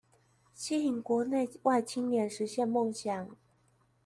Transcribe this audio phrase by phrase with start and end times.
[0.55, 3.29] 吸引國內外青年實現夢想